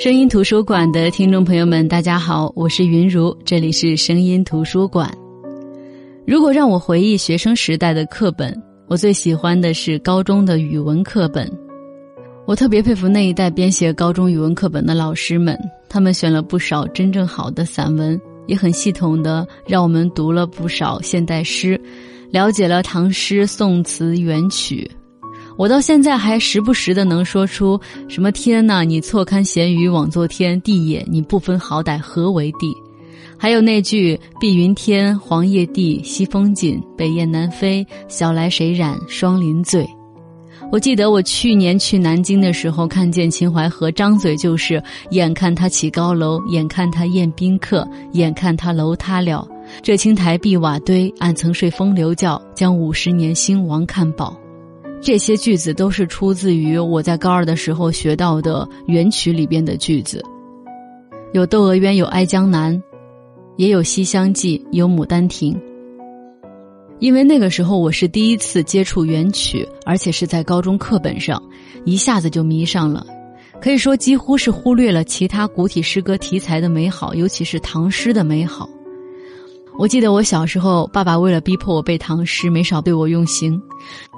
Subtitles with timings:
[0.00, 5.14] 声音图书馆的听众朋友们，大家好，我是云如，这里是声音图书馆。
[6.26, 8.58] 如果让我回忆学生时代的课本，
[8.88, 11.46] 我最喜欢的是高中的语文课本。
[12.46, 15.54] 我特别佩服那一代编写高中语文课本的老师们，
[15.86, 21.78] 他们选了不少真正好的散文，也很系统的让我们读了不少现代诗，
[22.30, 24.90] 了解了唐诗、宋词、元曲。
[25.60, 27.78] 我到现在还时不时的能说出
[28.08, 32.74] 什么“天呐，你错看闲鱼枉作天；地也，你不分好歹何为地？”
[33.36, 39.86] 还有那句“碧云天，黄叶地，西风紧，北雁南飞，晓来谁染霜林醉？”
[40.72, 44.82] 我记得我去年去南京的时候，看见秦淮河，张嘴就是
[45.12, 49.46] “眼看他起高楼，眼看他宴宾客，眼看他楼塌了。
[49.82, 54.34] 这青苔碧瓦堆，俺曾睡风流觉，将五十年兴亡看饱。”
[55.02, 60.22] 这些句子都是出自于我在高二的时候学到的元曲里边的句子，
[61.32, 62.76] 有《窦娥冤》，有《哀江南》，
[63.56, 65.54] 也有《西厢记》，有《牡丹亭》。
[66.98, 71.42] 因为那个时候我是第一次接触元曲，而且是在高中课本上，
[71.86, 73.06] 一下子就迷上了，
[73.58, 78.68] 可以说几乎是忽略了其他古体诗歌题材的美好，尤其是唐诗的美好。
[79.80, 83.58] 我记得我小时候，爸爸为了逼迫我背唐诗，没少对我用刑，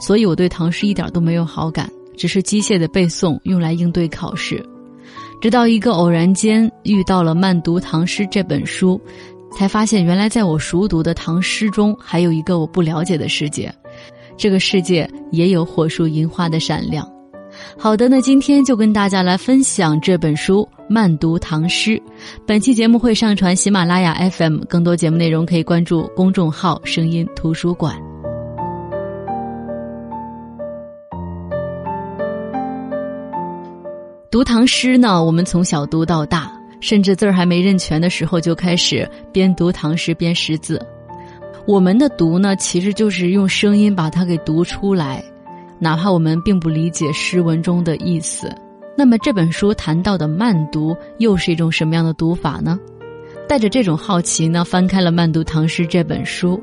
[0.00, 4.60] 所以我对唐诗一点都没有好感，只是机械的背诵，用来应对考试。
[5.40, 9.00] 直到一个偶然间遇到了《慢读唐诗》这本书，
[9.56, 13.72] 才发现原来在我熟读的唐诗中，还有一个我不了解的世界，
[14.36, 17.08] 这个世界也有火树银花的闪亮。
[17.78, 21.92] 好的，那今天就跟大家来分享这本书《慢读唐诗》。
[22.46, 27.96] 本期节目会上传喜马拉雅 FM，更多节目内容可以关注公众号“声音图书馆”。
[34.30, 40.80] 读唐诗呢，我们从小读到大，甚至字儿还没认全的时候就开始边读唐诗边识字。
[41.66, 45.22] 我们的读呢，其实就是用声音把它给读出来。
[45.82, 48.48] 哪怕我们并不理解诗文中的意思，
[48.96, 52.78] 那么这本书谈到的慢读又是一种什么样的读法呢？
[53.48, 56.62] 带着这种好奇呢，翻开了《慢读唐诗》这本书，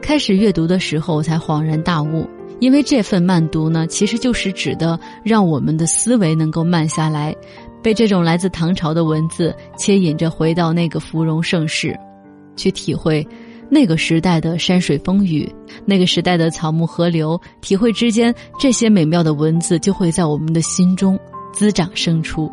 [0.00, 2.24] 开始阅读的时候才恍然大悟，
[2.60, 7.34] 因为这份慢读呢，其实就是指的让我们的思维能够慢下来，
[7.82, 11.98] 被这种来自唐朝的文字牵引着回到那个芙蓉盛世，
[12.54, 13.26] 去体会。
[13.70, 15.48] 那个时代的山水风雨，
[15.84, 21.18] 那个时代的草木河流，体会之间，这些美妙的文字就会在我们的心中
[21.52, 22.50] 滋长生出。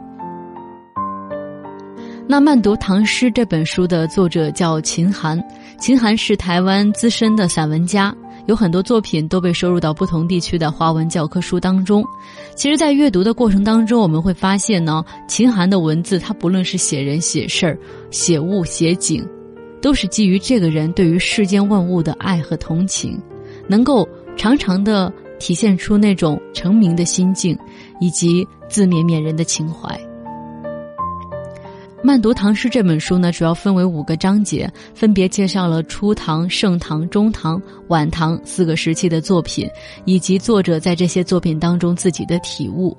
[2.27, 5.41] 那慢读唐诗这本书的作者叫秦寒，
[5.79, 8.13] 秦寒是台湾资深的散文家，
[8.45, 12.03] 有很多作品都被收入到不同地区的华文教科书当中。
[12.53, 17.79] 其实，在阅读的过程当中，我们会发现呢，秦寒的文字，他不论是写人、写事儿、
[18.11, 19.27] 写物、写景。
[19.81, 23.19] 都是基于这个人对于世间万物的爱和同情，
[23.67, 27.57] 能够常常的体现出那种成名的心境，
[27.99, 29.99] 以及自勉勉人的情怀。
[32.03, 39.67] 慢读唐诗这本书呢，主要分为五个章节，分别介绍了初唐、盛唐、中唐、晚唐四个时期的作品，
[40.05, 42.95] 以及作者在这些作品当中自己的体悟，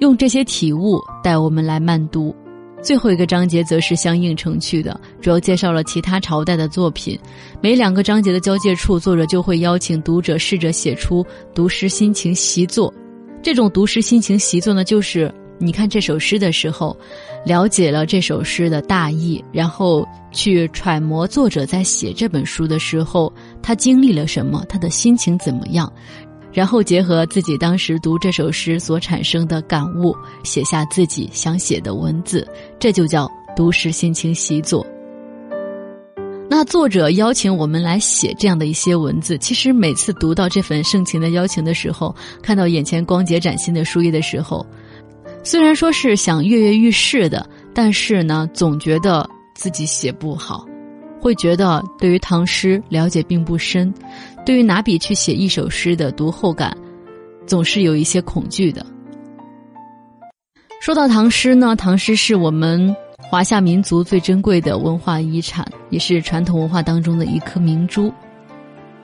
[0.00, 2.34] 用这些体悟带我们来慢读。
[2.82, 7.16] 最后一个章节则是相映成趣的，主要介绍了其他朝代的作品。
[7.60, 12.92] 每两个章节的交界处，作者就会邀请读者试着写出读诗心情习作。
[13.40, 16.96] 这种读诗心情习作呢，就是你看这首诗的时候，
[17.46, 23.32] 了解了这首诗的大意，然后去揣摩作者在写这本书的时候，
[23.62, 25.92] 他经历了什么，他的心情怎么样。
[26.52, 30.14] 然后结合自己当时读这首诗所产生的感悟，
[30.44, 32.46] 写下自己想写的文字，
[32.78, 34.86] 这就叫读诗心情习作。
[36.50, 44.66] 那作者邀请我们来写这样的一些文字，其实每次读到这份盛情的邀请的时候，看到眼前光洁崭新的书页的时候，
[45.42, 50.66] 虽然说是想跃跃欲试的，但是呢，总觉得自己写不好。
[51.22, 53.94] 会觉得对于唐诗了解并不深，
[54.44, 56.76] 对于拿笔去写一首诗的读后感，
[57.46, 58.84] 总是有一些恐惧的。
[60.80, 68.12] 说到唐诗呢，唐诗是我们华夏民族最珍贵的文化遗产，也是传统文化当中的一颗明珠。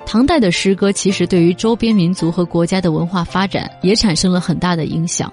[0.05, 5.32] 唐代的诗歌其实对于周边民族和国家的文化发展也产生了很大的影响。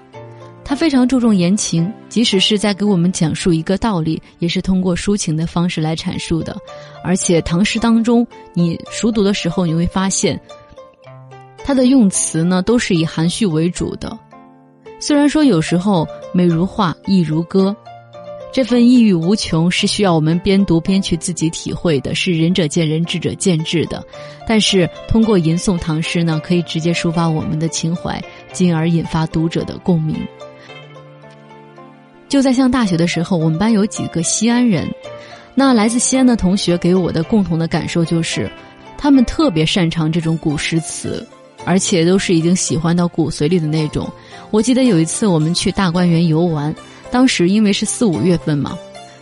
[0.68, 6.56] 他非常注重言情，即使是在给我们讲述一个道理，也是通过抒情的方式来阐述的。
[7.04, 10.38] 而且唐诗当中，你熟读的时候，你会发现，
[11.64, 14.18] 它的用词呢都是以含蓄为主的。
[14.98, 16.04] 虽然说有时候
[16.34, 17.74] 美如画，意如歌。
[18.52, 24.04] 这份意欲无穷是需要我们边读边去自己体会的，是仁者见仁，智者见智的。
[24.48, 28.20] 但是通过吟诵唐诗呢，可以直接抒发我们的情怀，
[28.52, 30.16] 进而引发读者的共鸣。
[32.28, 34.88] 就在上大学的时候，我们班有几个西安人，
[35.54, 38.50] 那来自西安的同学给我的共同的感受就是，
[38.98, 41.26] 他们特别擅长这种古诗词，
[41.64, 44.10] 而且都是已经喜欢到骨髓里的那种。
[44.50, 46.74] 我记得有一次我们去大观园游玩。
[47.08, 48.76] 当时因为是四五月份嘛，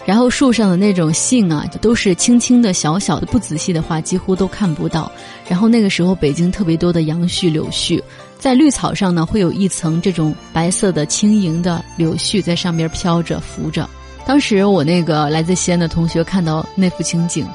[0.07, 5.13] 然后树上的那种杏啊，都是青青的、小小的，不仔细的话几乎都看不到。
[5.47, 8.03] 然后那个时候北京特别多的杨絮、柳絮，
[8.45, 13.89] 在绿草上呢会有一层这种白色的轻盈的柳絮在上边飘着、浮着。
[14.27, 17.49] 当时我那个来自西安的同学看到那幅情景，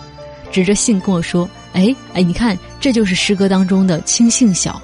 [0.52, 4.82] 指着杏跟我说：“哎哎，你看，这就是诗歌当中的青杏小。”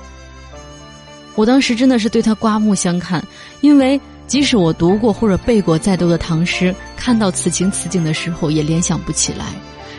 [1.33, 3.25] 我当时真的是对他刮目相看，
[3.61, 3.99] 因为。
[4.27, 9.45] 即使我读过或者背过再多的唐诗，看到此情此景的时候也联想不起来。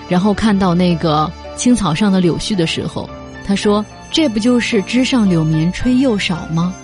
[0.08, 3.08] 然后看到那个青草上的柳絮的时候，
[3.44, 6.74] 他说：“这不就是枝上柳绵吹又少吗？”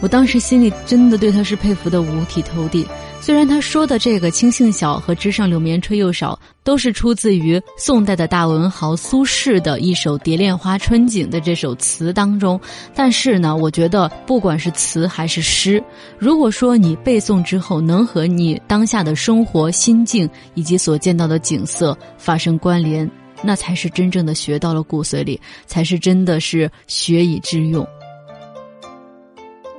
[0.00, 2.86] 我当时心里真的对他是佩服的五体投地。
[3.20, 12.58] 虽然他说的这个“青杏小”和“枝上柳绵吹又少”都是出自于宋代的大文豪苏轼的一首《蝶恋花·春景》的这首词当中，
[12.94, 15.82] 但是呢，我觉得不管是词还是诗，
[16.16, 23.10] 如果说你背诵之后能和你当下的生活心境以及所见到的景色发生关联，
[23.42, 27.86] 那才是真正的学到了骨髓里，才是真的是学以致用。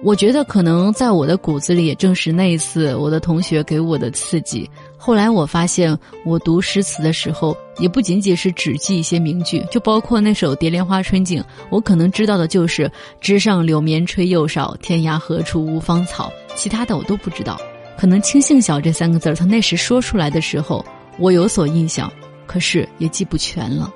[0.01, 4.69] 我觉得可能在我的骨子里，也正是那一次我的同学给我的刺激。
[4.95, 12.89] 后来我发现，我读诗词的时候，也不仅仅是只记一些名句，就包括那首《蝶恋花·春景》，我可能知道的就是
[13.19, 17.59] “枝上柳绵吹又少，天涯何处无芳草”，其他的我都不知道。
[17.97, 20.85] 可能“青杏小”这三个字儿，他那时说出来的时候，
[21.17, 22.09] 我有所印象，
[22.49, 23.93] 可是也记不全了。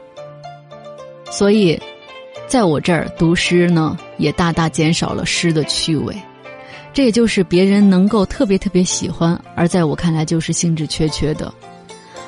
[1.32, 1.82] 所以。
[2.46, 6.16] 在我这儿读诗呢，也大大减少了诗的趣味，
[6.94, 11.52] 这也就是别人能够特别特别喜欢，而在我看来就是兴致缺缺的。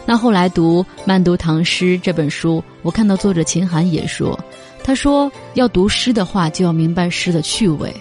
[0.04, 4.40] 那后来读《慢读唐诗》这本书，我看到作者秦寒也说，
[4.84, 7.94] 他说要读诗的话，就要明白诗的趣味。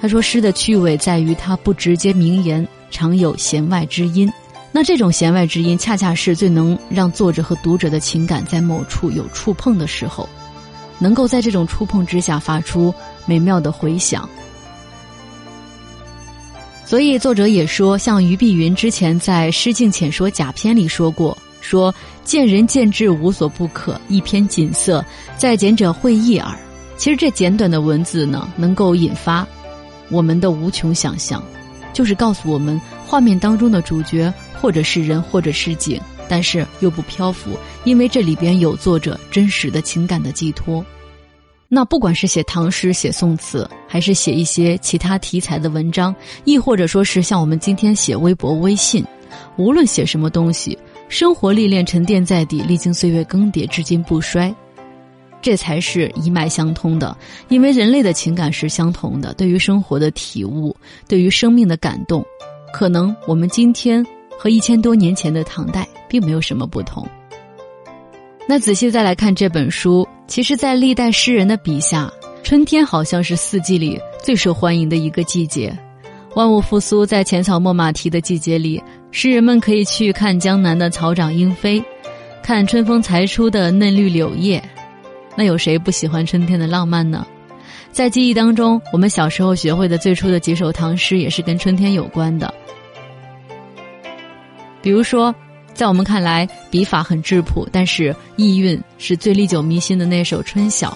[0.00, 4.30] 他说诗的趣味在于它不直接明言，常有弦外之音。
[4.72, 10.28] 那这种弦外之音，恰恰是最能让作者和读者的情感在某处有触碰的时候。
[10.98, 12.94] 能够在这种触碰之下发出
[13.26, 14.28] 美妙的回响，
[16.86, 21.92] 所以作者也说，像俞碧云之前在《诗境浅说甲篇》里说过：“说
[22.22, 25.04] 见仁见智无所不可，一篇锦瑟，
[25.36, 26.56] 在简者会意耳。”
[26.96, 29.44] 其实这简短的文字呢，能够引发
[30.08, 31.42] 我们的无穷想象，
[31.92, 34.32] 就是告诉我们画面当中的主角
[34.62, 36.00] 或者是人，或者是景。
[36.28, 40.82] 但是又不漂浮，因为这里边有作者真实的情感的寄托。
[41.68, 46.14] 那不管是写唐诗、写宋词，还是写一些其他题材的文章，
[46.44, 49.04] 亦或者说是像我们今天写微博、微信，
[49.58, 50.78] 无论写什么东西，
[51.08, 54.54] 生活历练沉淀在底，历经岁月更迭，至今不衰，
[55.42, 57.14] 这才是一脉相通的。
[57.48, 60.74] 因为人类的情感是相同的，对于生活的体悟，
[61.06, 62.24] 对于生命的感动，
[62.72, 64.06] 可能我们今天。
[64.42, 67.06] 和一千多年前的唐代并没有什么不同。
[68.44, 75.72] 那仔细再来看这本书，其实，在历代诗人的笔下，春天好像是四季里最受欢迎的一个季节。
[76.34, 78.82] 万物复苏，在浅草没马蹄的季节里，
[79.12, 81.80] 诗人们可以去看江南的草长莺飞，
[82.42, 84.60] 看春风才出的嫩绿柳叶。
[85.36, 87.24] 那有谁不喜欢春天的浪漫呢？
[87.92, 92.52] 在记忆当中，我们小时候学会的最初的几首唐诗，也是跟春天有关的。
[94.82, 95.34] 比如说，
[95.72, 100.90] 在我们看来笔法很质朴，但是意蕴是最历久弥新的那首《春晓》。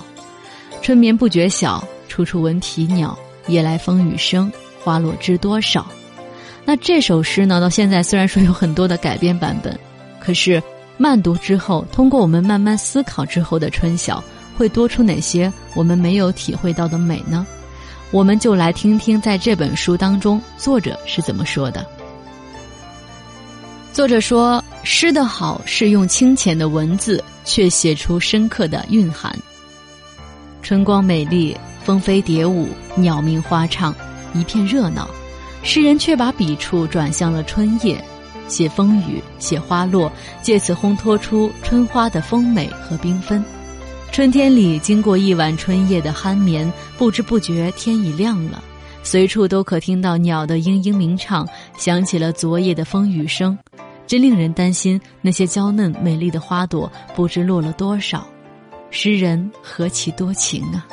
[0.82, 3.16] 春眠不觉晓，处处闻啼鸟。
[3.46, 4.50] 夜来风雨声，
[4.82, 5.86] 花落知多少。
[6.64, 9.78] 那这首诗呢，到现在虽然说有很多的改编版本，
[10.18, 10.60] 可是
[10.96, 14.18] 慢读之后，通过我们慢慢思考之后的《春晓》，
[14.58, 17.46] 会多出哪些我们没有体会到的美呢？
[18.10, 21.86] 我们就来听听在这本书当中作者是怎么说的。
[23.96, 29.34] 作者说：“诗的好是用清浅的文字，却写出深刻的蕴含。
[30.60, 33.94] 春光美丽，蜂飞蝶舞，鸟鸣花唱，
[34.34, 35.08] 一片热闹。
[35.62, 37.98] 诗人却把笔触转向了春夜，
[38.48, 40.12] 写风雨，写花落，
[40.42, 43.42] 借此烘托出春花的丰美和缤纷。
[44.12, 48.62] 春天里，经过一晚春夜的酣眠，不知不觉天已亮了。”
[49.02, 51.48] 随处都可听到鸟的嘤嘤鸣唱，
[51.78, 53.56] 响起了昨夜的风雨声，
[54.06, 58.26] 真令人担心那些娇嫩美丽的花朵不知落了多少。
[58.90, 60.86] 诗人何其多情啊！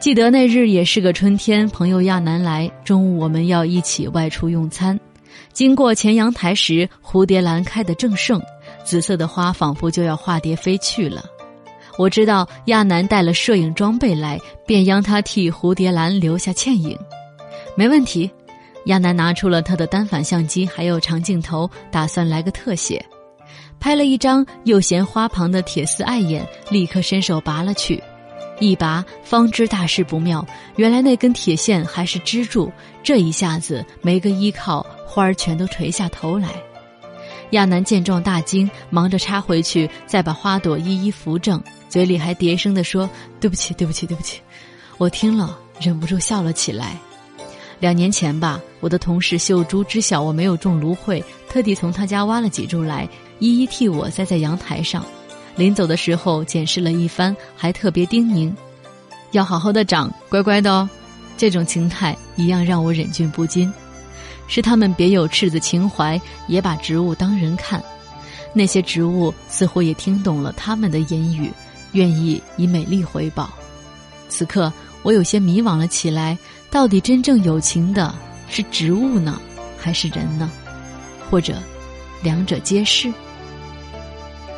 [0.00, 4.98] 记得那日也是个春天，朋友亚楠来，中午我们要一起外出用餐。
[5.52, 8.40] 经过前阳台时，蝴蝶兰开得正盛，
[8.84, 11.24] 紫色的花仿佛就要化蝶飞去了。
[11.96, 16.98] 我知道亚楠带了摄影装备来，便央他替蝴蝶兰留下倩影。
[17.74, 18.30] 没问题，
[18.86, 23.04] 亚楠拿出了他的单反相机，还有长镜头，打算来个特写。
[23.78, 28.02] 拍了一张，又嫌花旁的铁丝碍眼，立刻伸手拔了去。
[28.58, 30.46] 一拔，方知大事不妙。
[30.76, 36.48] 原来那根铁线还是支柱，这一下子没个依靠，花儿全都垂下头来。
[37.50, 44.40] 亚楠见状大惊，忙着插回去，再把花朵一一扶正，嘴里还叠声地说：“对不起，对不起，对不起。”
[44.96, 46.96] 我听了，忍不住笑了起来。
[47.78, 53.08] 两年前吧，我的同事秀珠知晓我没有种芦荟，特地从他家挖了几株来，
[53.40, 55.04] 一一替我栽在阳台上。
[55.56, 58.54] 临走的时候检视了一番，还特别叮咛，
[59.32, 60.88] 要好好的长，乖乖的哦。
[61.36, 63.72] 这种情态一样让我忍俊不禁。
[64.46, 67.82] 是他们别有赤子情怀，也把植物当人看。
[68.52, 71.50] 那些植物似乎也听懂了他们的言语，
[71.90, 73.50] 愿意以美丽回报。
[74.28, 76.38] 此刻我有些迷惘了起来，
[76.70, 78.14] 到底真正有情的
[78.48, 79.40] 是植物呢，
[79.78, 80.50] 还是人呢？
[81.30, 81.54] 或者，
[82.22, 83.12] 两者皆是？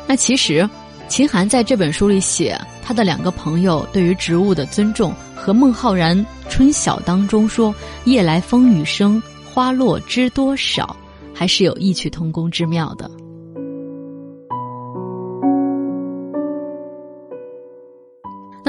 [0.07, 0.69] 那其实。
[1.07, 6.15] 秦寒在这本书里写他的两个朋友对于植物的尊重，和孟浩然
[6.51, 7.73] 《春晓》当中说
[8.05, 10.95] “夜来风雨声，花落知多少”，
[11.33, 13.09] 还是有异曲同工之妙的。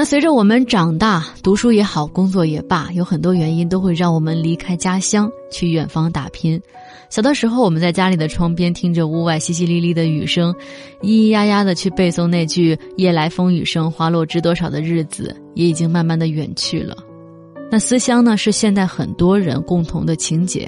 [0.01, 6.59] 那随着我们长大，读书也好，工作也罢，有很多原因都会让我们离开家乡，去远方打拼。
[7.11, 10.51] 小的时候，我们在家里的窗边听着屋外淅淅沥沥的雨声，
[11.03, 16.97] 咿咿呀呀的去背诵那句“夜来风雨声，花落知多少”的日子，也已经慢慢的远去了。
[17.69, 20.67] 那思乡呢，是现代很多人共同的情节。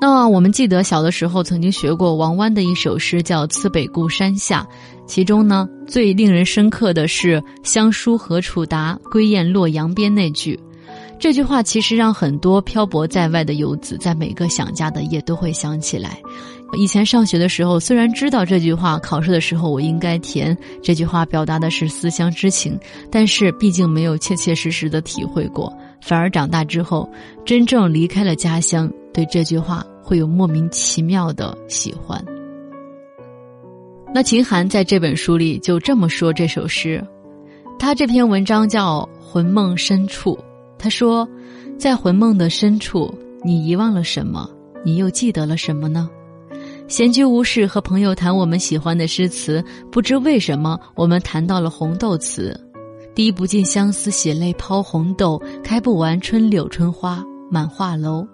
[0.00, 4.66] 那我们记得小的时候曾经学过王湾的一首诗，叫《次北固山下》，
[5.06, 10.58] 其中呢最令人深刻的是“乡书何处达，归雁洛阳边”那句。
[11.18, 16.18] 这句话其实让很多漂泊在外的游子在每个想家的夜都会想起来。
[16.78, 22.78] 以前上学的时候，虽然知道这句话，考试的时候我应该填这句话，表达的是思乡之情，
[23.10, 27.06] 但是毕竟没有切切实实的体会过，反而长大之后，
[27.44, 32.22] 真正离开了家乡，对这句话会有莫名其妙的喜欢。
[34.12, 37.00] 那秦寒在这本书里就这么说这首诗，
[37.78, 40.34] 他这篇文章叫《魂梦深处》。
[40.76, 41.28] 他说
[41.78, 43.14] ：“在魂梦的深处，
[43.44, 44.50] 你遗忘了什么？
[44.84, 46.08] 你又记得了什么呢？”
[46.88, 52.58] 闲居无事，和朋友谈我们喜欢的诗词，不知为什么，我们谈到了红豆词
[53.14, 58.26] ：“滴不尽相思血泪抛红豆，开不完春柳春花满画楼。”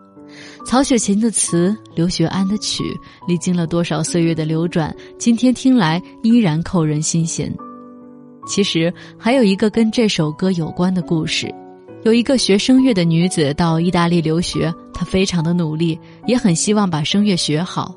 [0.64, 2.82] 曹雪芹的词，刘学安的曲，
[3.26, 7.52] 历经了多少岁月的流转，今天听来依然扣人心弦。
[8.48, 11.52] 其实还有一个跟这首歌有关的故事。
[12.04, 17.92] 有一个学声乐的女子到意大利留学，她非常的努力，也很希望把声乐学好，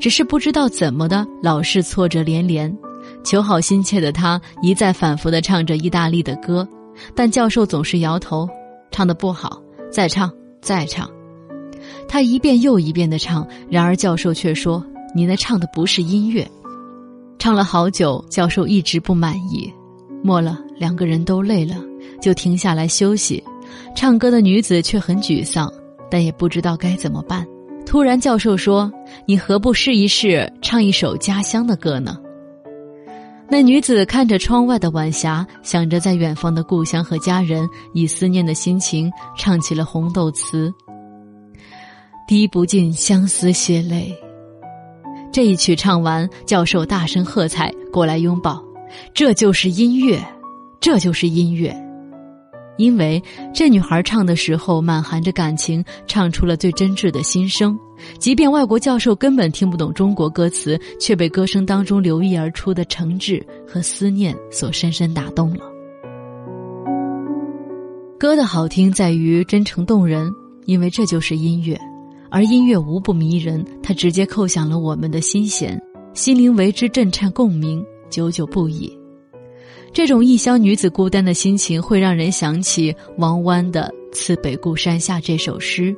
[0.00, 2.76] 只是不知道怎么的，老是挫折连连。
[3.22, 6.66] 求好心切的她一再反复的唱着意大利的歌，
[7.14, 8.48] 但教授总是摇头，
[8.90, 10.28] 唱的不好，再唱
[10.60, 11.08] 再唱。
[12.08, 16.46] 他一遍又一遍的唱，然而教授却说：“你那唱的不是音乐。”
[17.38, 19.72] 唱了好久，教授一直不满意，
[20.22, 21.76] 末了两个人都累了。
[22.20, 23.42] 就停下来休息，
[23.94, 25.70] 唱歌的女子却很沮丧，
[26.10, 27.46] 但也不知道该怎么办。
[27.84, 28.90] 突然，教授说
[29.28, 32.16] ：“你何不试一试唱一首家乡的歌呢？”
[33.48, 40.68] 那女子看着窗外的晚霞，想着在远方的故乡和家人，以思念的心情唱起了《红豆词》
[42.26, 44.14] ：“滴不尽相思血泪。”
[45.32, 48.62] 这一曲唱完，教授大声喝彩，过来拥抱
[49.12, 50.18] ：“这就是音乐，
[50.80, 51.74] 这就是音乐。”
[52.78, 53.22] 因为
[53.54, 57.78] 这女孩唱的时候满含着感情，唱出了最真挚的心声，
[58.18, 65.64] 即便外国教授根本听不懂中国歌词，却被歌声当中流溢而出的诚挚和思念所深深打动了。
[68.18, 70.30] 歌的好听在于真诚动人，
[70.66, 71.80] 因为这就是音乐，
[72.30, 75.80] 而音乐无不迷人，它直接扣响了我们的心弦，
[76.14, 78.92] 心灵为之震颤共鸣，久久不已。
[79.92, 85.96] 这种异乡女子孤单的心情，会让人想起王湾的《次北固山下》这首诗。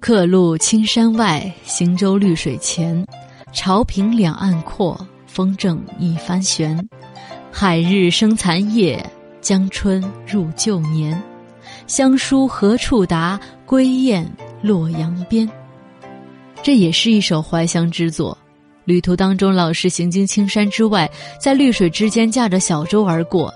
[0.00, 3.04] 客路青山外，行舟绿水前。
[3.52, 6.88] 潮平两岸阔，风正一帆悬。
[7.50, 9.04] 海日生残夜，
[9.40, 11.20] 江春入旧年。
[11.86, 13.40] 乡书何处达？
[13.70, 14.28] 归雁
[14.60, 15.48] 洛阳边。
[16.60, 18.36] 这也是一首怀乡之作。
[18.84, 21.08] 旅途当中，老是行经青山之外，
[21.40, 23.54] 在绿水之间驾着小舟而过。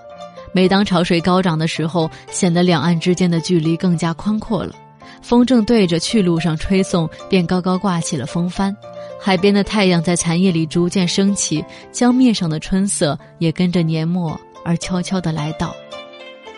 [0.52, 4.72] 每当潮水高涨的时候，显得两岸之间的距离更加宽阔了。
[5.20, 8.72] 风正对着去路上吹送，便高高挂起了风帆。
[9.20, 15.74] 海边的太阳在残夜里逐渐升起，江面上的春色也跟着年末而悄悄地来到。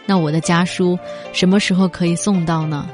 [0.04, 0.98] 那我的家书
[1.32, 2.86] 什么时候可以送到呢？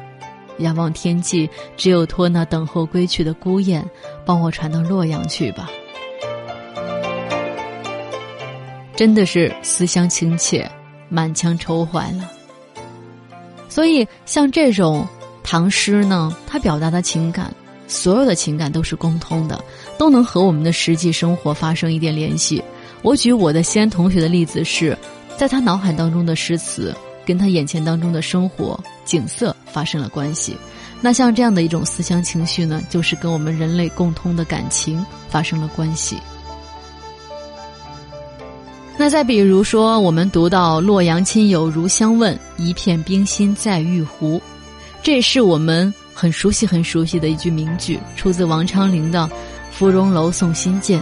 [0.59, 3.85] 仰望天际，只有托那等候归去的孤雁，
[4.25, 5.71] 帮我传到洛阳去吧。
[8.94, 10.71] 真的是思乡情切，
[11.09, 12.30] 满腔愁怀了。
[13.68, 15.06] 所以，像这种
[15.42, 17.52] 唐诗呢，它表达的情感，
[17.88, 19.59] 所有的情感都是共通的，
[19.99, 22.62] 都能和我们的实际生活发生一点联系。
[23.00, 24.97] 我举我的西安同学的例子是，
[25.37, 26.94] 在他脑海当中的诗词。
[27.25, 30.57] 跟他眼前当中的生活景色发生了关系，
[31.00, 36.17] 那像这样的一种思乡情绪呢，就是跟我们人类共通的感情发生了关系。
[38.99, 44.41] 那再比如说，我们读到“洛阳亲友如相问，一片冰心在玉壶”，
[45.02, 49.21] 这是我们很熟悉、很熟悉的一句名句，出自王昌龄的
[49.73, 51.00] 《芙蓉楼送辛渐》。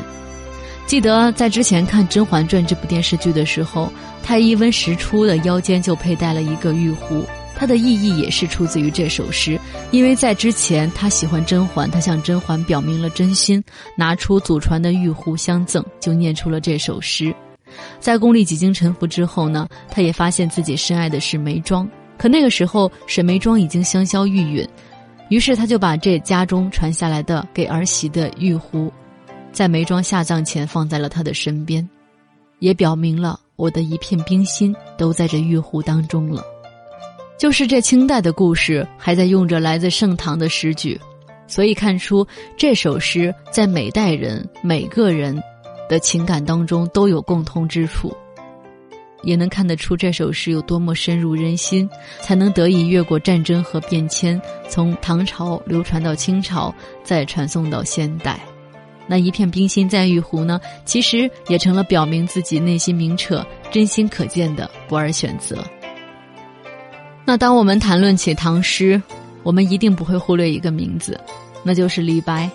[0.91, 3.93] 记得在之前看《甄嬛传》这部电视剧的时候，
[4.25, 9.57] 太医温实初的腰间就佩戴了一个玉壶，它的意义也是出自于这首诗。
[9.93, 13.63] 因为在之前他喜欢甄嬛，他向甄嬛表明了真心，
[13.97, 17.33] 拿出祖传的玉壶相赠，就念出了这首诗。
[18.01, 24.67] 在宫里几经沉浮之后呢，他也发现自己深爱的是眉庄，可那个时候沈眉庄已经香消玉殒，
[25.29, 28.93] 于是他就把这家中传下来的给儿媳的玉壶。
[29.53, 31.87] 在眉庄下葬前放在了他的身边，
[32.59, 36.45] 也表明了我的一片冰心都在这玉壶当中了。
[37.39, 41.01] 就是这清代的故事，还在用着来自盛唐的诗句，
[41.47, 45.43] 所以看出这首诗在每代人每个人
[45.89, 48.15] 的情感当中都有共通之处，
[49.23, 51.89] 也能看得出这首诗有多么深入人心，
[52.21, 58.39] 才能得以越过战争和变迁，从唐朝流传到清朝，再传送到现代。
[59.11, 65.65] 那一片冰心在玉壶呢，其实也成了表明自己内心明澈、真心可见的不二选择。
[67.25, 69.03] 那当我们谈论起唐诗，
[69.43, 71.21] 我们一定不会忽略一个名字，
[71.65, 72.49] 那就是李白。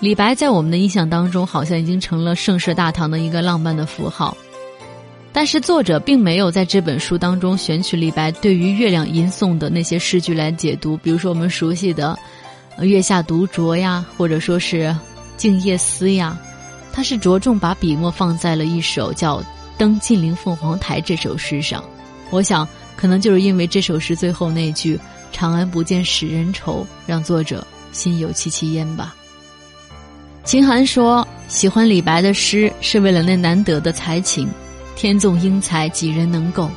[0.00, 4.34] 李白在我们的印象当中，好像已经成了盛世大唐的一个浪漫的符号。
[5.30, 12.18] 但是作者并没有在这本书当中选取李白对于月亮吟诵的那些诗句来解读，比如说我们熟悉的
[12.80, 14.84] “月下独酌”呀，或者说是。
[15.38, 16.38] 《静夜思》呀，
[16.92, 19.40] 他是着重把笔墨放在了一首叫
[19.78, 21.82] 《登金陵凤凰台》这首诗上。
[22.28, 25.00] 我想，可能就是因为这首诗最后那句
[25.32, 29.14] “长安不见使人愁”，让作者心有戚戚焉吧。
[30.44, 34.48] 秦寒说，喜欢李白的诗是为了那难得的才情，
[34.96, 36.70] 天纵英才几人能够。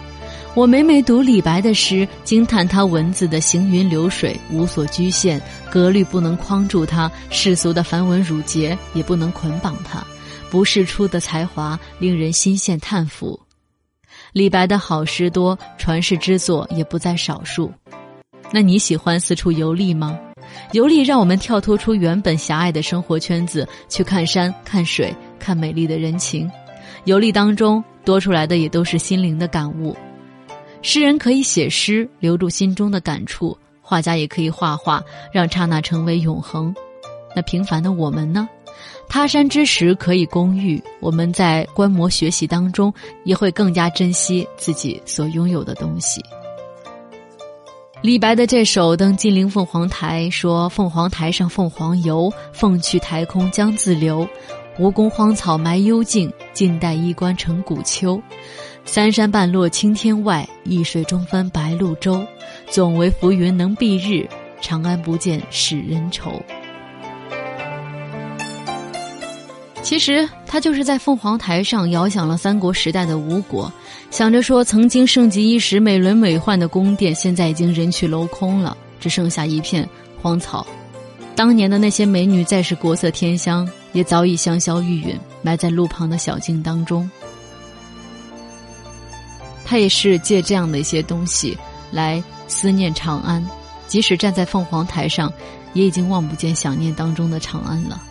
[0.54, 10.06] 我每每读李白的诗，惊叹他文字的行云流水，无所局限，格律不能框住他，世俗的繁文缛节也不能捆绑他，
[10.50, 13.40] 不世出的才华令人心羡叹服。
[14.34, 17.72] 李白的好诗多，传世之作也不在少数。
[18.52, 20.20] 那你喜欢四处游历吗？
[20.74, 26.52] 游历让我们跳脱出原本狭隘的生活圈子，去看山、看水、看美丽的人情。
[27.06, 29.96] 游历当中多出来的也都是心灵的感悟。
[30.82, 36.74] 诗人可以写诗，留住心中的感触；画家也可以画画，让刹那成为永恒。
[37.36, 38.50] 那平凡的我们呢？
[39.08, 42.92] 他山之石可以攻玉，我们在观摩学习当中，
[43.26, 46.22] 也会更加珍惜自己所拥有的东西。
[48.02, 54.28] 李白的这首《登金陵凤凰台》说：“凤凰台上凤凰游，凤去台空江自流。
[54.80, 58.20] 吴宫荒草埋幽径，晋代衣冠成古丘。”
[58.86, 62.26] 三山半落青天外，一水中分白鹭洲。
[62.70, 64.28] 总为浮云能蔽日，
[64.62, 66.42] 长安不见使人愁。
[69.82, 73.72] 其实他就是在凤凰台上遥想了三国时代的吴国，
[74.10, 79.88] 想着说曾经盛极一时、美轮美奂的宫殿，现在已经人去楼空了，只剩下一片
[80.22, 80.66] 荒草。
[81.36, 87.10] 当年的那些美女，再是国色天香，也早已香消玉殒，埋在路旁的小径当中。
[89.64, 91.58] 他也是借这样的一些东西
[91.92, 93.46] 来思念长安，
[93.88, 95.32] 即使站在凤凰台上，
[95.74, 98.02] 也已经望不见想念当中的长安了。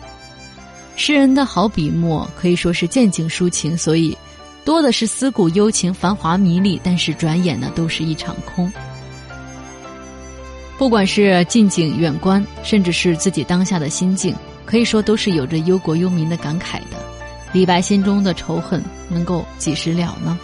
[0.95, 4.17] 诗人的好笔墨可以说是见景抒情，所以
[4.63, 8.71] 多的是思古幽情、繁华迷离，但是转眼呢，都是一场空。
[10.77, 14.35] 不管是近景远观，甚至是自己当下的心境，
[14.65, 16.97] 可以说都是有着忧国忧民的感慨的。
[17.53, 20.39] 李白心中的仇恨能够几时了呢？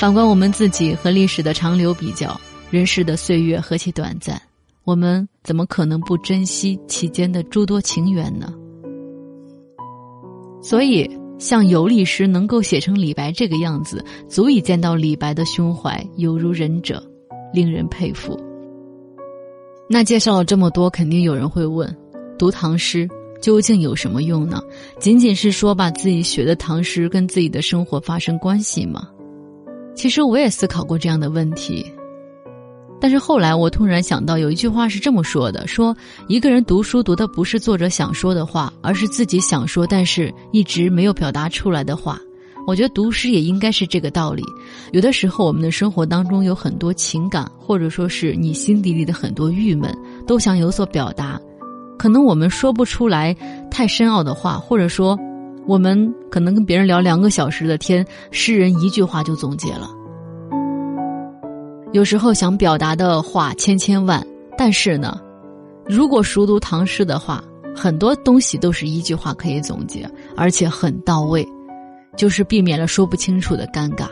[0.00, 4.40] 反观我们自己和历史的长流比较，人世的岁月何其短暂，
[4.84, 8.50] 我们怎么可能不珍惜其间的诸多情缘呢？
[10.62, 11.06] 所以，
[11.38, 17.06] 像游历诗能够写成李白这个样子，足以见到李白的胸怀犹如仁者，
[17.52, 18.40] 令人佩服。
[19.86, 21.94] 那介绍了这么多，肯定有人会问：
[22.38, 23.06] 读唐诗
[23.42, 24.62] 究竟有什么用呢？
[24.98, 29.06] 仅仅是说把自己学的唐诗跟自己的生活发生关系吗？
[29.94, 31.84] 其实我也思考过这样的问题。
[33.02, 35.96] 但是后来我突然想到，有一句话是这么说的：说
[36.28, 42.20] 一个人读书读的不是作者想说的话，而是自己想说但是一直没有表达出来的话。
[42.66, 44.44] 我觉得读诗也应该是这个道理。
[44.92, 49.90] 有的时候我们的生活当中有很多情感，或者说是你心底里的很多郁闷，
[50.26, 51.40] 都想有所表达，
[51.98, 53.34] 可能我们说不出来
[53.70, 55.18] 太深奥的话，或者说
[55.66, 59.90] 我们可能跟别人聊两个小时的天，诗人一句话就总结了。
[61.92, 64.24] 有时候想表达的话千千万，
[64.56, 65.20] 但是呢，
[65.86, 67.42] 如果熟读唐诗的话，
[67.74, 71.46] 很多东西都是一句话可以总结，而且很到位，
[72.16, 74.08] 就是避免了说不清楚的尴尬。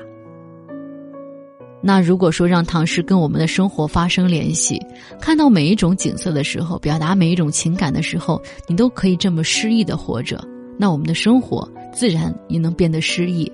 [1.81, 4.81] 那如果说让唐诗跟我们的生活发生联系，
[5.21, 10.45] 看到每一种景色的时候，表达每一种情感的时候，你都可以这么诗意的活着，
[10.79, 13.51] 那我们的生活自然也能变得诗意。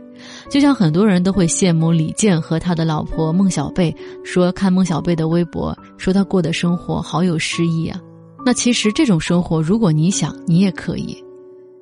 [0.49, 8.01] 就像很多人都会羡慕李健和他的老婆孟小贝，说看孟小贝的微博，说他过的生活好有诗意啊。
[8.47, 11.17] 那其实这种生活，如果你想，你也可以，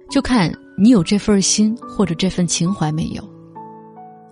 [0.09, 3.23] 就看你有这份心或者这份情怀没有。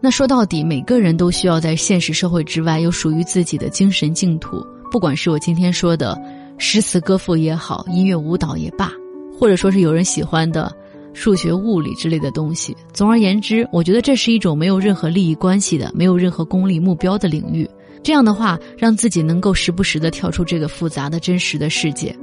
[0.01, 6.19] 那说到底，每个人都需要在现实社会之外有属于自己的精神净土，不管是我今天说的
[6.57, 8.91] 诗词歌赋也好，音乐舞蹈也罢，
[9.39, 10.75] 或者说是有人喜欢的。
[11.13, 12.77] 数学、物理之类的东西。
[12.93, 17.69] 总而言之，我觉得这是一种没有任何利益关系的、没有任何功利目标的领域。
[18.03, 22.17] 这样的话，让自己能够时不时的跳出这个复杂的真实的世界，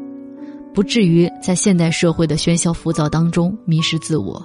[0.74, 4.44] 不至于在现代社会的喧嚣浮躁当中迷失自我。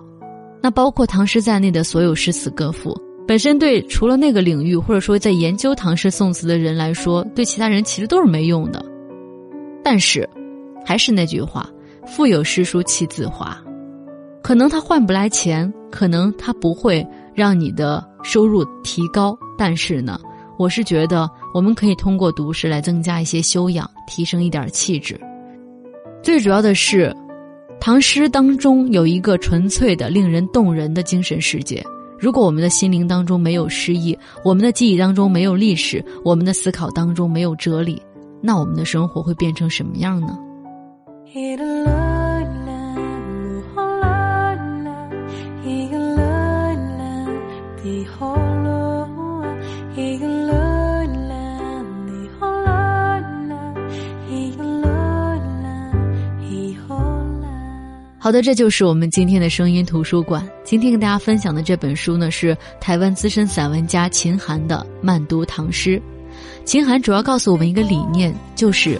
[0.61, 2.95] 那包括唐诗在内的所有诗词歌赋，
[3.27, 8.85] 本身对除了那个领域或者说在研究唐诗宋词的人来说，对其他人其实都是没用的。
[9.83, 10.29] 但是，
[10.85, 11.69] 还是那句话：
[12.07, 13.57] 腹有诗书气自华。
[14.43, 20.19] 可能他换不来钱，可能他不会让你的收入提高，但是呢，
[20.59, 25.19] 我是觉得我们可以通过读诗来增加一些修养，提升一点气质。
[26.23, 27.15] 最主要的是，
[27.81, 31.83] 唐诗当中有一个纯粹的、令人动人的精神世界。
[32.19, 38.01] 如果我们的心灵当中没有诗意，我们的记忆当中没有历史，我们的思考当中没有哲理，
[38.41, 40.39] 那我们的生活会变成什么样呢？
[58.23, 60.49] 好的，这就是我们今天的声音图书馆。
[60.63, 65.99] 今天跟大家分享的这本书呢，是台湾资深散文家秦寒的《慢读唐诗》。
[66.65, 68.97] 秦寒主要告诉我们一个理念，就是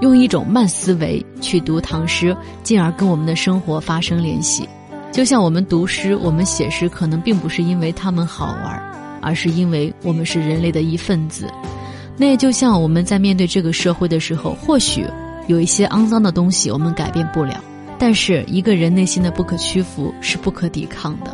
[0.00, 4.68] 用一种慢思维去读唐诗，进而跟我们的生活发生联系。
[5.12, 8.82] 就像我们读诗，我们写诗，可能并不是因为他们好玩，
[9.20, 11.48] 而是因为我们是人类的一份子。
[12.16, 15.06] 那也就像我们在面对这个社会的时候，或许
[15.46, 17.62] 有一些肮脏的东西我们改变不了。
[18.04, 21.32] 但是一个人内心的不可屈服是不可抵抗的，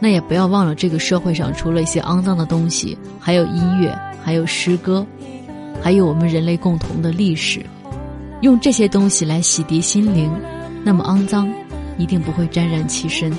[0.00, 5.06] 那也不要忘了，这个社会上除了一些肮脏的东西，还有音乐，还有诗歌，
[5.82, 7.60] 还有我们人类共同的历史，
[8.40, 10.32] 用这些东西来洗涤心灵，
[10.82, 11.52] 那么肮脏
[11.98, 13.30] 一定不会沾染其身。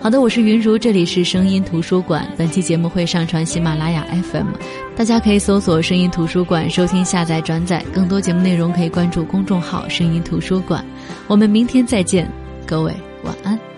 [0.00, 2.26] 好的，我是云如，这里是声音图书馆。
[2.38, 4.46] 本期节目会上传喜马拉雅 FM，
[4.94, 7.82] 大家可以搜索“声音图书馆”收听、下载、转载。
[7.92, 10.84] 更多节目内容可以关注公众号“声音图书馆”。
[11.26, 12.30] 我们明天再见，
[12.66, 13.71] 各位晚安。